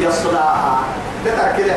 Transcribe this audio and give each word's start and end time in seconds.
يصلاها 0.00 0.78
تترك 1.24 1.56
كده 1.58 1.74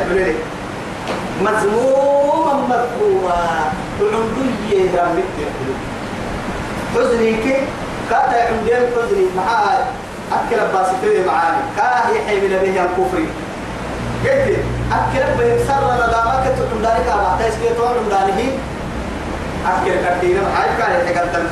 مذموما 1.42 2.54
مذكورا 2.68 3.40
العمرية 4.00 5.02
رمت 5.02 5.36
حزني 6.94 7.32
كي؟ 7.32 7.54
كاتا 8.10 8.48
عندين 8.48 8.76
حزني. 8.96 9.24
معاه 9.36 9.84
أكل 10.32 10.56
باسطوي 10.72 11.24
معاني 11.26 11.62
كاه 11.76 12.08
يحيي 12.16 12.40
من 12.40 12.48
به 12.48 12.84
الكفر 12.84 13.18
قلت 14.24 14.56
أكل 14.92 15.24
به 15.38 15.64
سر 15.68 15.84
ندامك 15.94 16.44
تقول 16.58 16.82
ذلك 16.82 17.06
أبا 17.08 17.36
تسكي 17.40 17.74
تقول 17.74 17.96
ذلك 18.10 18.52
أكل 19.66 20.18
كتير 20.18 20.36
معاي 20.42 20.68
كاه 20.78 20.98
يتقل 20.98 21.32
تل 21.32 21.46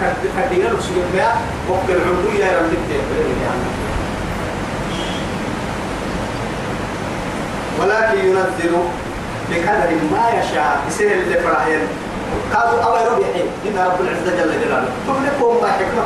كتير 0.46 0.70
بيا 1.12 1.32
وقت 1.70 1.88
العمرية 1.88 2.58
رمت 2.58 3.87
ولكن 7.78 8.18
ينزل 8.18 8.72
بقدر 9.50 9.90
ما 10.12 10.24
يشاء 10.38 10.80
يصير 10.88 11.12
اللي 11.12 11.40
فرحين 11.40 11.80
قالوا 12.54 12.82
أول 12.82 13.12
ربي 13.12 13.24
حين. 13.34 13.46
إن 13.66 13.78
رب 13.78 14.00
العزة 14.00 14.36
جل 14.36 14.52
جلاله. 14.60 14.88
تملكهم 15.06 15.62
ما 15.62 15.68
حكمة 15.72 16.02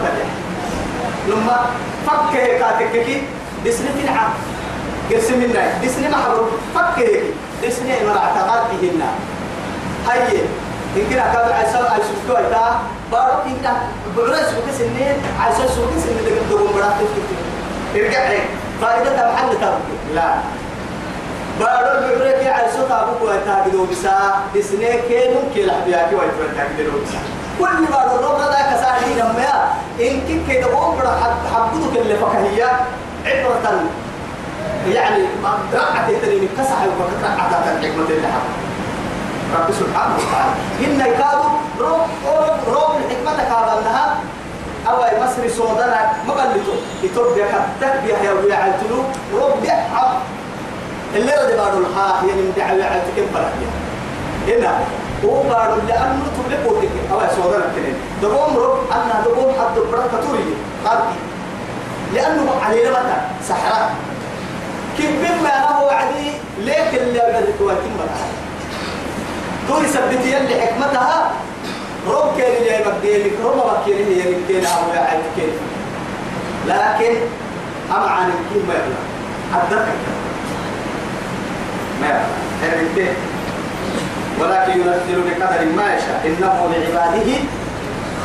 لما 1.29 1.67
فك 2.07 2.33
كاتككي 2.61 3.23
في 3.99 4.05
العام 4.05 4.31
قسم 5.11 5.39
منا 5.39 5.63
دسني 5.85 6.09
محروم. 6.09 6.49
فك 6.75 6.99
دسني 7.65 7.93
من 8.05 8.17
بهن 8.71 9.03
هاي 10.09 10.39
كنا 11.11 11.33
كذا 11.33 11.55
عيسى 11.55 11.79
عيسى 11.79 12.13
تو 12.29 12.35
إتا 12.35 12.79
بارك 13.13 13.43
إن 13.47 13.57
كنا 13.63 13.73
بعرس 14.17 14.49
بكسنين 14.57 15.17
عيسى 15.41 15.69
سوق 15.75 15.91
سنين 16.05 16.17
دقيق 16.25 16.49
دوم 16.51 16.73
برات 16.75 16.95
ارجع 17.97 18.21
فائدة 18.81 19.33
محل 19.33 19.61
تابك 19.61 19.89
لا. 20.15 20.35
بارو 21.61 22.09
بيبرك 22.09 22.47
على 22.47 22.69
صوت 22.77 22.91
أبوك 22.91 23.23
وتاجدو 23.23 23.85
بسا 23.85 24.35
دسنة 24.55 24.95
كينو 25.09 25.41
كل 27.59 27.87
بارو 27.93 28.17
روما 28.27 28.47
ذا 28.53 28.61
كساهي 28.71 29.15
نميا 29.15 29.55
إن 30.01 30.21
كي 30.27 30.41
كده 30.49 30.67
قوم 30.75 30.97
برا 30.97 31.11
حد 31.23 31.55
حبودو 31.55 31.91
كل 31.91 32.17
فكهية 32.17 32.71
عبرة 33.27 33.85
يعني 34.89 35.23
ما 35.43 35.59
رقعت 35.75 36.11
تريني 36.23 36.49
كسح 36.59 36.79
وكترقعت 36.83 37.53
الحكمة 37.53 38.05
اللي 38.09 38.29
إن 40.85 41.01
يكادوا 41.01 41.51
روب 41.79 42.09
إثيوبيا 47.05 47.47
كتك 47.81 48.25
يا 48.25 48.33
ويا 48.33 48.75
بيحب 49.63 50.22
اللي 51.15 51.33
رد 51.33 51.77
الها 51.77 52.23
هي 52.23 52.27
من 52.27 52.53
دعوة 52.57 52.71
على 52.85 53.01
تكين 53.13 53.27
فرحية. 53.35 53.71
هنا 54.49 54.79
هو 55.25 55.43
بارو 55.43 55.77
لأنه 55.89 56.23
تبلي 56.37 56.57
قوتك 56.65 56.89
أو 57.13 57.21
سودا 57.37 57.57
الكلام 57.57 57.97
دقوم 58.23 58.57
رب 58.57 58.79
أنا 58.93 59.25
دقوم 59.25 59.53
حد 59.61 59.79
بركة 59.79 60.27
توري. 60.27 60.55
قلبي 60.87 61.19
لأنه 62.15 62.51
عليه 62.67 62.91
متى؟ 62.91 63.17
سحرة. 63.49 63.91
كيف 64.97 65.11
بما 65.11 65.67
هو 65.79 65.89
عدي 65.89 66.31
ليك 66.59 66.95
اللي 67.03 67.21
أقدر 67.23 67.47
كواتين 67.59 67.97
بقى 67.99 68.09
توري 69.69 69.89
سبتي 69.89 70.33
يلي 70.33 70.61
حكمتها. 70.61 71.31
رب 72.09 72.39
كان 72.39 72.53
اللي 72.57 72.81
يبديلك 72.81 73.33
رب 73.45 73.57
ما 73.57 73.83
كان 73.87 73.97
اللي 73.97 74.23
كان 74.49 74.65
أو 74.67 74.95
يعيد 74.95 75.53
لكن 76.67 77.15
أما 77.91 78.11
عن 78.11 78.31
الكلمة 78.31 78.75
ما 78.75 79.59
حدك 79.59 79.87
هربته. 82.63 83.13
ولكن 84.41 84.73
ينزل 84.81 85.23
بقدر 85.27 85.65
ما 85.77 85.95
يشاء. 85.95 86.21
إنه 86.27 86.71
لعباده 86.73 87.31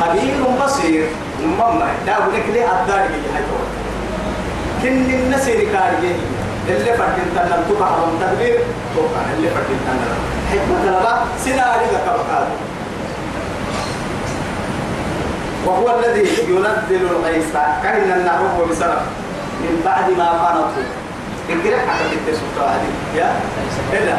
خبير 0.00 0.64
بصير. 0.64 1.06
مما 1.42 1.88
داو 2.06 2.30
لك 2.34 2.44
الدار 2.48 3.06
اللي 3.06 3.28
هاي 3.34 3.44
كن 4.82 5.14
النسير 5.14 5.54
كارجي 5.72 6.14
اللي 6.68 6.92
فردين 6.92 7.24
تنم 7.34 7.62
تبع 7.68 7.90
من 7.90 8.18
تدبير 8.20 8.58
توقع 8.94 9.22
اللي 9.36 9.48
فردين 9.50 9.78
تنم 9.86 10.18
حكمة 10.50 10.90
لبا 10.90 11.24
سيناري 11.44 11.84
لك 11.94 12.04
بقال 12.06 12.46
وهو 15.66 15.98
الذي 15.98 16.20
ينزل 16.20 17.06
الغيث. 17.10 17.52
كأن 17.82 18.12
النهر 18.20 18.66
بسبب. 18.70 19.00
من 19.60 19.82
بعد 19.84 20.10
ما 20.18 20.28
قنطوا 20.30 20.82
انقرأ 21.52 21.78
حتى 21.88 22.04
تكتسب 22.16 22.42
هذه. 22.58 22.90
يا؟ 23.16 23.30
إلا. 23.92 24.16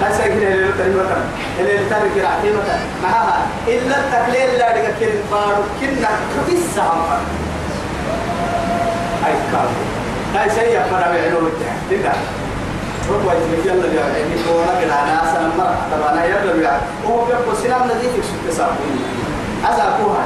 لا 0.00 0.16
سيكون 0.16 0.36
اللي 0.42 0.68
يتري 0.68 0.90
مثلا 0.94 1.22
اللي 1.60 1.74
يتري 1.74 2.26
عتي 2.26 2.48
مثلا 2.52 2.78
معها. 3.02 3.46
إلا 3.68 3.96
التكليل 4.00 4.58
لا 4.58 4.72
دك 4.76 4.94
كن 5.00 5.06
بارو 5.32 5.62
كنا 5.80 6.08
كفيس 6.36 6.74
سام 6.74 7.00
أي 9.26 9.32
كارو 9.52 9.74
لا 10.34 10.48
سيء 10.54 10.80
مرة 10.92 11.08
بعلو 11.12 11.38
بتاع 11.46 11.72
تدا 11.90 12.12
ربوا 13.10 13.32
يجي 13.32 13.68
يلا 13.68 13.86
يا 13.86 14.24
كونا 14.48 14.80
كلا 14.80 15.04
ناس 15.04 15.36
أنا 15.36 15.50
مرة. 15.58 15.76
طبعا 15.92 16.24
يلا 16.24 16.62
يا 16.68 16.80
هو 17.08 17.24
بيبقى 17.24 17.56
سلام 17.62 17.82
نزيف 17.84 18.12
في 18.46 18.52
سابين 18.52 18.96
أزاكوها 19.64 20.24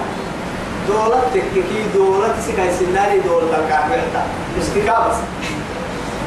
دولة 0.89 1.21
تككي 1.35 1.85
دولة 1.95 2.35
سكاي 2.47 2.71
سناري 2.79 3.19
دولة 3.21 3.47
الكافر 3.59 4.01
استكابس 4.61 5.17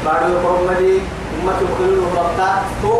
بعد 0.06 0.22
القرمدي 0.30 0.98
أمة 1.42 1.58
كل 1.78 1.98
ربطة 2.16 2.62
تو 2.82 2.92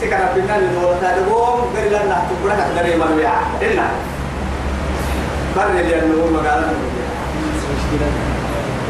سكنا 0.00 0.32
بينا 0.34 0.58
لدولة 0.58 1.12
تدوم 1.16 1.72
غير 1.76 1.88
لنا 1.88 2.22
تقولنا 2.30 2.68
كدري 2.76 2.96
ما 2.96 3.06
بيع 3.16 3.32
إلا 3.62 3.82
بر 5.56 5.70
اللي 5.80 5.98
النور 5.98 6.30
مقالة 6.30 6.72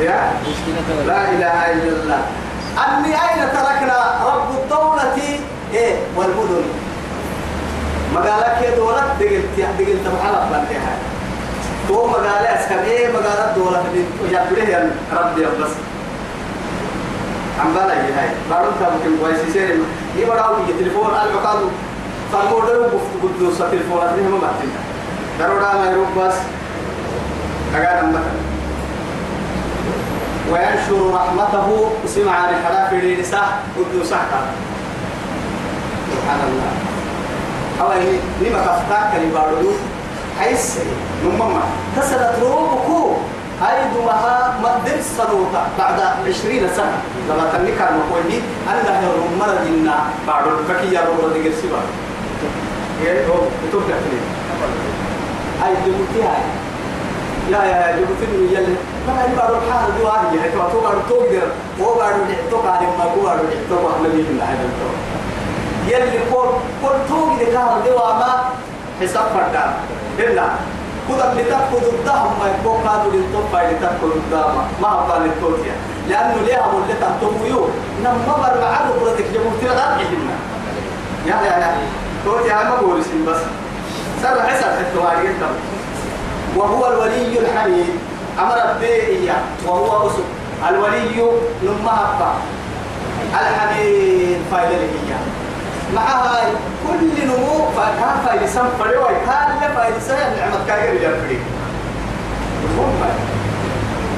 يا 0.00 0.32
لا 1.06 1.30
إله 1.30 1.72
إلا 1.72 2.02
الله 2.02 2.20
أني 2.78 3.14
أين 3.14 3.48
تركنا 3.52 3.98
رب 4.26 4.48
الدولة 4.62 5.16
إيه 5.74 5.94
والمدن 6.16 6.64
مقالة 8.14 8.60
كي 8.60 8.76
دولة 8.76 9.02
دقلت 9.20 9.44
دقلت 9.78 10.06
محلق 10.14 10.42
بنتها 10.50 10.94
تو 11.88 12.06
مقالة 12.06 12.54
أسكن 12.60 12.78
إيه 12.78 13.08
مقالة 13.12 13.52
دولة 13.56 13.84
يبليه 14.30 14.90
ربي 15.12 15.42
بس 15.44 15.70
عم 17.60 17.72
بلا 17.72 17.94
هاي. 17.94 18.30
بارون 18.50 18.72
تابو 18.80 18.98
كويس 19.20 19.40
يصير 19.48 19.78
يبراو 20.16 20.54
يجي 20.62 20.72
تليفون 20.78 21.10
العقاد 21.10 21.58
فالمودر 22.32 22.80
بفت 22.82 23.12
قدوس 23.22 23.58
تليفون 23.58 24.00
أدري 24.02 24.22
هم 24.22 24.40
ماتين 24.40 24.72
درودا 25.38 25.74
ما 25.74 25.90
يروح 25.90 26.10
بس. 26.18 26.34
أجا 27.74 28.02
نمتا 28.02 28.32
وينشر 30.50 31.14
رحمته. 31.14 31.90
اسم 32.04 32.28
عن 32.28 32.48
الحلا 32.54 32.88
في 32.88 32.96
النساء 32.96 33.62
قدوس 33.76 34.06
سبحان 36.12 36.40
الله. 36.48 36.70
أو 37.80 37.88
لما 38.40 38.58
كفتاك 38.58 39.10
لبارو 39.22 39.72
حيث 40.40 40.78
نمما 41.24 41.62
تسلت 41.96 42.34
روبكو. 42.42 43.16
هاي 43.62 43.76
دوها 43.94 44.54
مدر 44.62 45.00
سنوتا 45.16 45.62
بعد 45.78 46.00
عشرين 46.28 46.68
سنة 46.76 46.98
لما 47.28 47.44
تنك 47.52 47.78
المقولي 47.90 48.38
أن 48.68 48.86
هي 48.94 49.08
مرة 49.40 49.64
جنا 49.64 49.98
بعد 50.26 50.44
الفكي 50.46 50.94
يا 50.94 51.00
رب 51.00 51.24
رضي 51.24 51.40
هو 53.28 53.34
كتب 53.62 53.82
لكني 53.88 54.20
هاي 55.62 55.74
دمتي 55.74 56.22
هاي. 56.22 56.42
يا 57.50 57.64
يا 57.64 57.96
دمتي 57.96 58.54
يلا 58.54 58.76
ما 59.06 59.22
هي 59.22 59.36
بعد 59.36 59.50
الحال 59.50 59.98
دو 59.98 60.08
هاي 60.08 60.40
هي 60.40 60.50
تو 60.52 60.80
بعد 60.80 60.96
تقدر 61.08 61.48
هو 61.80 61.98
بعد 61.98 62.14
تو 62.50 62.62
بعد 62.62 62.82
ما 62.82 63.04
هو 63.04 63.24
بعد 63.24 63.38
تو 63.70 63.76
بعد 63.76 64.00
ما 64.02 64.08
يجي 64.08 64.40
هذا 64.42 64.68
يلي 65.88 66.18
كل 66.32 66.48
كل 66.82 66.96
توقي 67.08 67.44
ذكر 67.44 67.80
دوا 67.86 68.12
ما 68.12 68.44
حساب 69.00 69.24
فردا 69.34 69.74
إلا 70.18 70.75
كذا 71.08 71.34
لتأخذ 71.36 71.84
الدهم 71.94 72.32
ما 72.40 72.46
يكون 72.54 72.88
قادوا 72.88 73.12
للطبع 73.12 73.62
لتأخذ 73.70 74.10
الدهم 74.16 74.62
ما 74.82 74.88
هو 74.88 75.12
قال 75.12 75.24
التوتيا 75.26 75.72
لأنه 76.08 76.36
ليها 76.46 76.66
مولة 76.72 76.94
تنتميو 77.00 77.68
نما 78.02 78.34
بر 78.42 78.60
معه 78.60 78.88
برتك 79.00 79.24
جمهور 79.34 79.52
تلغى 79.60 79.78
إحنا 79.78 80.34
يا 81.26 81.36
يا 81.46 81.58
يا. 81.58 81.74
توتيا 82.24 82.54
ما 82.54 82.76
بقول 82.76 83.00
بس. 83.00 83.40
سر 84.22 84.42
حسب 84.42 84.66
التواريخ 84.80 85.30
وهو 86.56 86.86
الولي 86.92 87.38
الحميد. 87.38 87.94
أمر 88.38 88.56
الدائية 88.72 89.32
وهو 89.66 90.06
أسد 90.06 90.24
الولي 90.68 91.22
نما 91.62 92.34
الحميد 93.34 94.38
فايدة 94.52 94.76
هي 95.88 95.94
معها 95.94 96.40
كل 96.88 97.26
نمو 97.26 97.70
فكان 97.76 98.16
سم 98.46 98.68
فريوي. 98.78 99.16
فايدة 99.76 99.98
سم 100.08 100.14
نعمة 100.38 100.66
كاير 100.66 100.94
يرفري 100.94 101.38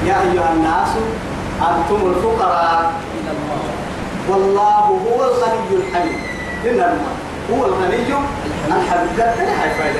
يا 0.05 0.15
أيها 0.21 0.53
الناس 0.53 0.89
أنتم 1.61 2.09
الفقراء. 2.09 2.91
والله 4.29 4.99
الحميد 5.71 6.19
إن 6.65 6.79
هو 7.51 7.65
الغني 7.65 8.07
الحميد. 8.67 9.09
قد 9.19 9.37
هاي 9.61 9.69
فايدة. 9.69 9.99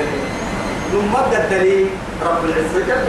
نما 0.94 1.18
قد 1.18 1.52
لي 1.52 1.86
رب 2.22 2.44
العزة 2.44 2.86
جل 2.86 3.04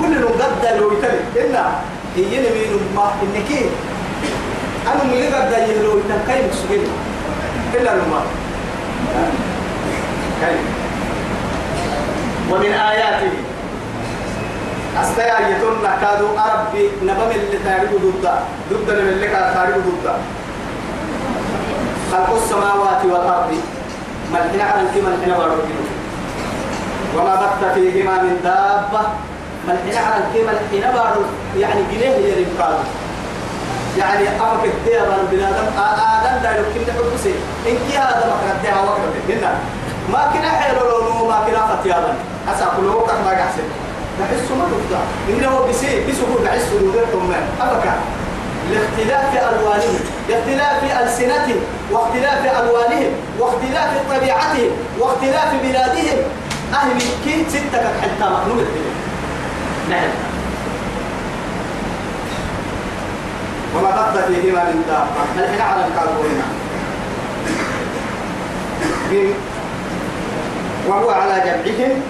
كل 0.00 0.20
نقد 0.20 0.64
لو 0.78 0.92
يتلي 0.92 1.20
إلا 1.36 1.64
هي 2.16 2.38
نمي 2.40 2.64
نما 2.72 3.10
إنك 3.22 3.50
أنا 4.86 5.04
من 5.04 5.34
قد 5.34 5.52
يهلو 5.52 5.92
إنك 5.92 6.20
كاي 6.26 6.42
مسجد 6.48 6.88
إلا 7.74 7.94
نما 7.94 8.20
كاي 10.40 10.56
ومن 12.50 12.72
آياته. 12.72 13.32
أستيا 15.00 15.38
يتون 15.48 15.88
كادو 16.00 16.26
أربي 16.26 16.88
نبم 17.02 17.30
اللي 17.30 17.58
تاريخ 17.64 17.90
ضد 17.90 18.26
ضد 18.70 18.90
اللي 18.90 19.28
كان 19.28 19.54
تاريخ 19.54 19.76
ضد 19.76 20.06
خلق 22.12 22.42
السماوات 22.42 23.04
والأرض. 23.04 23.50
ملحنا 24.32 24.64
على 24.64 24.82
كما 24.94 25.10
ملحنا 25.10 25.38
وربنا 25.38 25.84
وما 27.16 27.34
بث 27.34 27.74
فيهما 27.74 28.22
من 28.22 28.40
دابة. 28.44 29.02
ملحنا 29.68 30.00
على 30.06 30.24
كما 30.34 30.52
ملحنا 30.72 31.16
يعني 31.56 31.82
جنيه 31.92 32.16
يريم 32.28 32.50
يعني 33.98 34.28
أمك 34.28 34.64
الديا 34.64 35.02
بان 35.02 35.26
بنادم 35.30 35.66
آدم. 35.78 36.42
لا 36.42 36.50
يمكن 36.56 36.80
نحبسي 36.88 37.34
إن 37.68 37.76
كي 37.88 37.98
هذا 37.98 38.24
ما 38.30 38.36
كان 38.42 38.56
ديا 38.62 38.74
وقت 38.80 39.00
هنا. 39.28 39.54
ما 40.12 40.30
كنا 40.32 40.50
حيرو 40.50 40.88
لو 40.88 41.26
ما 41.26 41.38
كنا 41.46 41.76
فتيابا 41.76 42.14
أسا 42.48 42.72
كل 42.76 42.86
وقت 42.86 43.10
ما 43.24 43.30
قحسن 43.30 43.66
نحس 44.20 44.50
ما 44.50 44.64
نفضع 44.64 45.00
إنه 45.28 45.66
بسي 45.68 46.06
بسهول 46.06 46.44
نحس 46.44 46.66
ونودركم 46.72 47.24
من 47.26 47.42
أبكى 47.60 47.94
لاختلاف 48.70 49.30
ألوانهم 49.34 50.00
لاختلاف 50.28 51.02
ألسنتهم 51.02 51.60
واختلاف 51.90 52.60
ألوانهم 52.60 53.12
واختلاف 53.38 53.90
طبيعتهم 54.10 54.70
واختلاف 54.98 55.54
بلادهم. 55.62 56.18
أهل 56.74 56.98
كي 57.24 57.44
ستة 57.48 57.82
حتى 58.02 58.24
مخلوق 58.24 58.66
نعم. 59.90 60.10
بث 63.96 64.14
فيهما 64.26 64.64
من 64.64 64.78
دابة 64.88 65.22
هل 65.36 65.60
على 65.60 65.82
الكافرين 65.86 66.40
وهو 70.88 71.10
على 71.10 71.34
جمعهم 71.44 72.02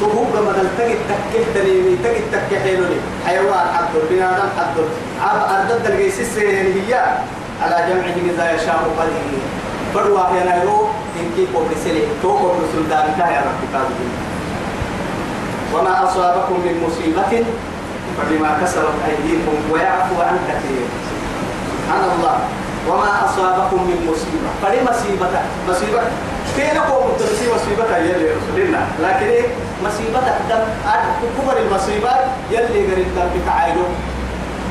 تهوب 0.00 0.26
بدل 0.32 0.68
تجد 0.78 0.98
تكه 1.08 1.44
تنيمي 1.54 1.94
تجد 2.04 2.24
تكه 2.32 2.60
حيلوني. 2.62 2.98
حيوان 3.26 3.66
حدر 3.74 4.02
بنادم 4.10 4.48
حدر. 4.58 4.86
عاب 5.22 5.40
أردد 5.54 5.86
الجيسيس 5.86 6.38
هي. 6.38 6.92
على 7.62 7.76
جمعهم 7.88 8.30
إذا 8.34 8.54
يشاء 8.54 8.80
قدير 8.98 9.40
فدوا 9.94 10.36
يا 10.36 10.42
نيرو 10.58 10.88
إنكي 11.20 11.44
قبل 11.54 11.72
سلي 11.84 12.02
تو 12.22 12.30
قبل 12.36 12.62
سلطان 12.72 13.06
يا 13.18 13.42
رب 13.46 13.60
وما 15.74 16.04
أصابكم 16.04 16.54
من 16.54 16.74
مصيبة؟ 16.86 17.32
فبما 18.18 18.58
كسبت 18.62 18.96
أيديكم 19.08 19.56
ويعفو 19.72 20.22
عن 20.22 20.38
كثير. 20.48 20.84
سبحان 21.70 22.04
الله. 22.14 22.36
وما 22.88 23.24
أصابكم 23.24 23.80
من 23.88 23.98
مصيبة. 24.10 24.50
فلي 24.62 24.80
مصيبة؟ 24.90 25.28
مصيبة؟ 25.68 26.02
كين 26.56 26.78
قوم 26.78 27.06
تنسي 27.18 27.46
مصيبة 27.54 27.96
يلي 27.96 28.28
رسولنا 28.36 28.80
لكن 29.02 29.26
إيه؟ 29.26 29.46
مصيبة 29.84 30.20
دم 30.48 30.64
كبر 31.38 31.56
المصيبات 31.56 32.24
يلي 32.50 32.92
قريب 32.92 33.06
دم 33.16 33.28
بتعايدو 33.36 33.84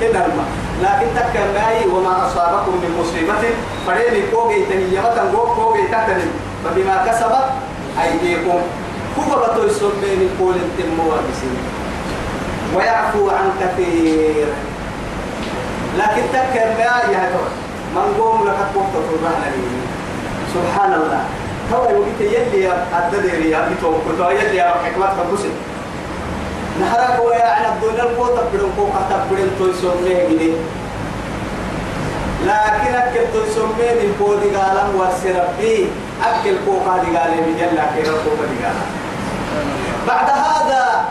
إن 0.01 0.15
الماء 0.15 0.49
لكن 0.83 1.07
تكر 1.15 1.45
معي 1.55 1.85
وما 1.87 2.27
أصابكم 2.27 2.71
من 2.71 2.91
مصيبة. 2.99 3.43
فلي 3.87 4.21
كوغي 4.31 4.65
تنيمة 4.65 5.31
كوغي 5.55 5.83
تتني 5.87 6.27
فبما 6.65 7.05
كسبت 7.07 7.47
أيديكم. 8.03 8.59
كبر 9.17 9.39
بتويسون 9.43 9.91
بين 10.01 10.29
التموى 10.39 11.17
بسين 11.29 11.57
ويعفو 12.75 13.29
عن 13.29 13.51
كثير. 13.61 14.47
لكن 15.97 16.23
تكر 16.33 16.67
معي 16.79 17.13
يا 17.13 17.29
من 17.95 18.13
قوم 18.19 18.47
لك 18.47 18.59
قوم 18.75 18.87
تطرنا 18.93 19.51
سبحان 20.53 20.93
الله. 20.93 21.23
هو 21.73 21.89
يوجد 21.89 22.21
يلي 22.21 22.71
الددير 22.97 23.45
يا 23.45 23.69
بيتو 23.69 23.91
كنت 23.91 24.19
يلي 24.19 24.57
يا 24.57 24.73
حكمت 24.85 25.09
فبوسي 25.17 25.49
نهارك 26.79 27.19
هو 27.19 27.31
يعني 27.31 27.67
الدنيا 27.67 28.03
القوة 28.03 28.27
تبدون 28.27 28.71
قوة 28.77 29.01
تبدون 29.09 29.49
تويسون 29.59 29.95
ميجي 30.03 30.53
لكن 32.45 32.95
أكل 32.95 33.19
تويسون 33.33 33.69
ميجي 33.79 34.07
قوة 34.19 34.39
قالم 34.39 34.95
ورسربي 34.95 35.87
أكل 36.23 36.55
قوة 36.67 36.87
قالم 36.87 37.55
يلا 37.57 37.83
كيرا 37.95 38.11
قوة 38.11 38.47
قالم 38.63 38.87
بعد 40.07 40.29
هذا 40.29 41.05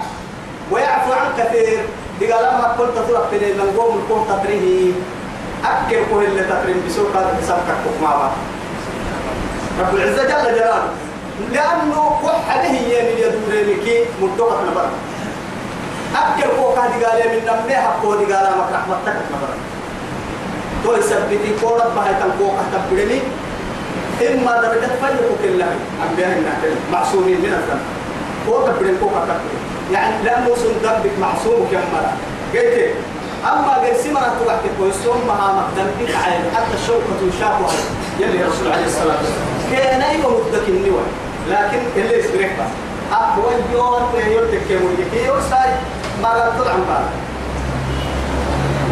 ويعفو 0.70 1.12
عن 1.12 1.28
كثير. 1.38 1.78
قال 2.20 2.44
ما 2.44 2.74
كنت 2.78 2.96
تروح 3.08 3.22
في 3.30 3.38
من 3.38 3.74
قوم 3.78 3.98
القوم 3.98 4.22
تطريه 4.28 4.92
أكل 5.64 6.04
قوة 6.10 6.24
اللي 6.24 6.44
تطرين 6.44 6.82
بسوق 6.88 7.12
سبكك 7.48 7.84
ما 8.02 8.30
رب 9.80 9.94
العزة 9.94 10.22
جل 10.22 10.54
جلاله. 10.54 10.88
لأنه 11.52 12.20
كح 12.22 12.56
عليه 12.56 12.98
يمين 12.98 13.18
يدور 13.18 13.52
لك 13.52 14.08
مدوقة 14.22 14.62
نبر 14.70 14.88
أكل 16.16 16.48
فوق 16.56 16.78
هذه 16.78 17.04
قال 17.04 17.18
من 17.28 17.42
نمنيها 17.48 17.96
فوق 18.02 18.14
هذه 18.14 18.24
قال 18.34 18.46
ما 18.58 18.64
رحمتك 18.72 19.16
نبر 19.32 19.50
تو 20.84 20.96
يثبتي 20.96 21.50
قولت 21.62 21.86
بهاي 21.96 22.14
تنقوق 22.14 22.56
تبرني. 22.72 23.20
إما 24.16 24.52
درجة 24.62 24.90
فجر 25.02 25.28
كلها. 25.42 25.74
أنبياء 26.10 26.38
الناتل 26.38 26.74
معصومين 26.92 27.38
من 27.40 27.52
الذنب 27.52 27.95
فوق 28.46 28.64
تبرن 28.64 28.96
فوق 29.00 29.12
تبرن 29.12 29.56
يعني 29.93 30.14
لأنه 30.25 30.56
سندبك 30.56 31.14
معصوم 31.20 31.69
كمرة 31.72 32.12
قلت 32.54 32.94
أما 33.52 33.69
قال 33.69 33.96
سمرة 33.96 34.32
توحك 34.44 34.64
كويسون 34.78 35.19
مها 35.28 35.52
مقدم 35.52 35.90
بك 36.00 36.14
عين 36.25 36.43
حتى 36.54 36.75
الشوكة 36.82 37.20
شافها 37.40 37.70
يلي 38.20 38.44
رسول 38.44 38.72
عليه 38.72 38.87
الصلاة 38.87 39.16
والسلام. 39.16 39.46
كأن 39.72 40.02
أيوة 40.02 40.31
مدك 40.48 40.69
النوى 40.69 41.02
لكن 41.50 41.78
اللي 41.96 42.19
يسبرك 42.19 42.50
بس. 42.58 42.72
أقوى 43.12 43.52
يوم 43.72 44.92
يكي 44.99 45.26
يوساي 45.26 45.70
ما 46.22 46.28
رد 46.28 46.66
عن 46.69 46.81
بعض 46.88 47.04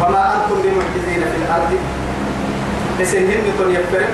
وما 0.01 0.33
أنتم 0.35 0.61
بمعجزين 0.61 1.21
في 1.31 1.37
الأرض. 1.45 1.77
لسنهم 2.99 3.43
تون 3.57 3.71
يفرق 3.71 4.09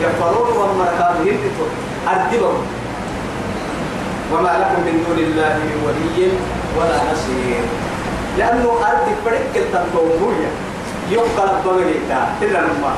يفرون 0.00 0.56
وما 0.56 0.86
كانوا 0.98 1.26
يمتون 1.26 1.70
أردبهم 2.08 2.66
وما 4.32 4.52
لكم 4.60 4.80
من 4.86 5.04
دون 5.06 5.18
الله 5.18 5.52
من 5.68 5.76
ولي 5.86 6.18
ولا 6.76 6.96
نصير. 7.12 7.62
لأنه 8.38 8.64
أرض 8.90 9.06
فرق 9.24 9.52
التنطوية 9.56 10.50
يبقى 11.10 11.44
الضغط 11.44 11.78
إلا 12.42 12.58
لما. 12.58 12.92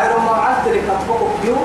أيضا 0.00 0.18
ما 0.18 0.30
عاد 0.30 0.56
ترك 0.64 0.82
أطبقه 0.88 1.28
كيو 1.42 1.56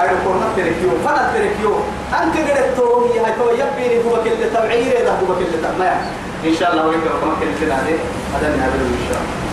أيضا 0.00 0.16
كورنا 0.24 0.46
ترك 0.56 0.74
كيو 0.80 0.90
فلا 1.04 1.22
ترك 1.34 1.52
كيو 1.60 1.74
أنت 2.22 2.36
قدرت 2.36 2.76
توهي 2.76 3.18
هاي 3.20 3.32
تو 3.38 3.48
يبيني 3.50 4.04
هو 4.04 4.22
كل 4.24 4.50
تبعير 4.54 5.00
هذا 5.00 5.10
هو 5.10 5.34
كل 5.38 5.44
تبعير 5.62 6.00
إن 6.44 6.54
شاء 6.60 6.72
الله 6.72 6.86
ويكرم 6.86 7.32
كل 7.40 7.50
تنادي 7.60 7.96
هذا 8.34 8.48
من 8.52 8.60
هذا 8.64 8.74
إن 8.74 9.04
شاء 9.08 9.18
الله 9.22 9.43